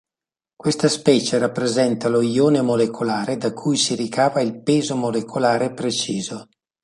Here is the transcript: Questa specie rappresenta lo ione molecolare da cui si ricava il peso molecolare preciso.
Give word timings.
Questa 0.55 0.87
specie 0.87 1.37
rappresenta 1.37 2.09
lo 2.09 2.21
ione 2.21 2.61
molecolare 2.63 3.37
da 3.37 3.53
cui 3.53 3.77
si 3.77 3.93
ricava 3.93 4.41
il 4.41 4.63
peso 4.63 4.95
molecolare 4.95 5.73
preciso. 5.75 6.49